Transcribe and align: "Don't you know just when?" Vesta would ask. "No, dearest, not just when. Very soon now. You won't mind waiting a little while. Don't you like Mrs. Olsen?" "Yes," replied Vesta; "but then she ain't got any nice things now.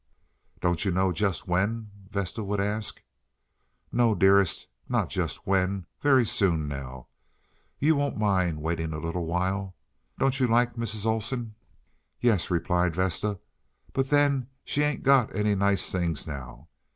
"Don't 0.61 0.83
you 0.83 0.89
know 0.89 1.11
just 1.11 1.47
when?" 1.47 1.91
Vesta 2.09 2.43
would 2.43 2.59
ask. 2.59 3.03
"No, 3.91 4.15
dearest, 4.15 4.67
not 4.89 5.11
just 5.11 5.45
when. 5.45 5.85
Very 6.01 6.25
soon 6.25 6.67
now. 6.67 7.05
You 7.77 7.95
won't 7.97 8.17
mind 8.17 8.63
waiting 8.63 8.93
a 8.93 8.97
little 8.99 9.27
while. 9.27 9.75
Don't 10.17 10.39
you 10.39 10.47
like 10.47 10.73
Mrs. 10.73 11.05
Olsen?" 11.05 11.53
"Yes," 12.19 12.49
replied 12.49 12.95
Vesta; 12.95 13.37
"but 13.93 14.09
then 14.09 14.47
she 14.65 14.81
ain't 14.81 15.03
got 15.03 15.35
any 15.35 15.53
nice 15.53 15.91
things 15.91 16.25
now. 16.25 16.67